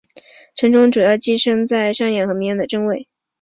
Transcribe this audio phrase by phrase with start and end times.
[0.55, 3.07] 成虫主要寄生在山羊和绵羊的真胃。